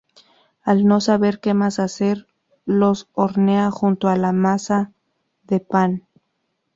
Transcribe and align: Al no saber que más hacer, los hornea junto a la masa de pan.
Al 0.63 0.87
no 0.87 0.99
saber 0.99 1.39
que 1.41 1.53
más 1.53 1.77
hacer, 1.77 2.25
los 2.65 3.07
hornea 3.13 3.69
junto 3.69 4.07
a 4.07 4.15
la 4.17 4.31
masa 4.33 4.93
de 5.43 5.59
pan. 5.59 6.07